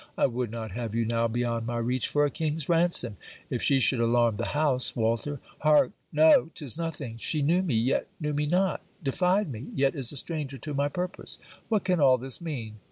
I 0.17 0.25
would 0.25 0.49
not 0.49 0.71
have 0.71 0.95
you 0.95 1.05
now 1.05 1.27
beyond 1.27 1.67
my 1.67 1.77
reach 1.77 2.07
for 2.07 2.25
a 2.25 2.31
king's 2.31 2.67
ransom. 2.67 3.17
If 3.51 3.61
she 3.61 3.77
should 3.79 3.99
alarm 3.99 4.37
the 4.37 4.45
house, 4.57 4.95
Walter. 4.95 5.39
Hark! 5.59 5.91
No. 6.11 6.49
'Tis 6.55 6.75
nothing. 6.75 7.17
she 7.17 7.43
knew 7.43 7.61
me: 7.61 7.75
yet 7.75 8.07
knew 8.19 8.33
me 8.33 8.47
not. 8.47 8.81
defied 9.03 9.51
me: 9.51 9.67
yet 9.75 9.93
is 9.93 10.11
a 10.11 10.17
stranger 10.17 10.57
to 10.57 10.73
my 10.73 10.89
purpose. 10.89 11.37
What 11.69 11.83
can 11.83 11.99
all 11.99 12.17
this 12.17 12.41
mean? 12.41 12.79